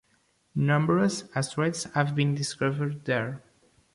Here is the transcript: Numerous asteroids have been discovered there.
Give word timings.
Numerous 0.55 1.25
asteroids 1.35 1.83
have 1.93 2.15
been 2.15 2.33
discovered 2.33 3.05
there. 3.05 3.43